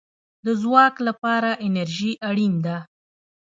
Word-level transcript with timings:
د 0.45 0.47
ځواک 0.61 0.95
لپاره 1.07 1.49
انرژي 1.67 2.11
اړین 2.29 2.53
ده 2.65 2.77